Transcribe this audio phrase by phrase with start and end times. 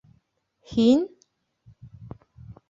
[0.71, 1.03] Һин?